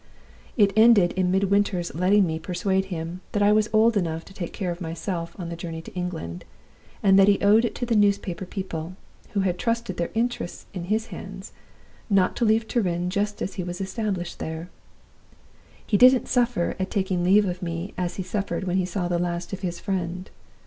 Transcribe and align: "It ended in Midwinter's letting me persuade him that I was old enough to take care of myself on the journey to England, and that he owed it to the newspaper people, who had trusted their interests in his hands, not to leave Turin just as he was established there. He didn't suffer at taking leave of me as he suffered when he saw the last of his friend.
"It 0.57 0.73
ended 0.75 1.11
in 1.11 1.29
Midwinter's 1.29 1.93
letting 1.93 2.25
me 2.25 2.39
persuade 2.39 2.85
him 2.85 3.21
that 3.33 3.43
I 3.43 3.51
was 3.53 3.69
old 3.71 3.95
enough 3.95 4.25
to 4.25 4.33
take 4.33 4.51
care 4.51 4.71
of 4.71 4.81
myself 4.81 5.35
on 5.39 5.49
the 5.49 5.55
journey 5.55 5.83
to 5.83 5.93
England, 5.93 6.43
and 7.03 7.19
that 7.19 7.27
he 7.27 7.39
owed 7.39 7.65
it 7.65 7.75
to 7.75 7.85
the 7.85 7.95
newspaper 7.95 8.47
people, 8.47 8.95
who 9.33 9.41
had 9.41 9.59
trusted 9.59 9.97
their 9.97 10.09
interests 10.15 10.65
in 10.73 10.85
his 10.85 11.09
hands, 11.13 11.53
not 12.09 12.35
to 12.37 12.45
leave 12.45 12.67
Turin 12.67 13.11
just 13.11 13.43
as 13.43 13.53
he 13.53 13.63
was 13.63 13.79
established 13.79 14.39
there. 14.39 14.71
He 15.85 15.97
didn't 15.97 16.27
suffer 16.27 16.75
at 16.79 16.89
taking 16.89 17.23
leave 17.23 17.45
of 17.45 17.61
me 17.61 17.93
as 17.95 18.15
he 18.15 18.23
suffered 18.23 18.63
when 18.63 18.77
he 18.77 18.85
saw 18.85 19.07
the 19.07 19.19
last 19.19 19.53
of 19.53 19.59
his 19.59 19.79
friend. 19.79 20.31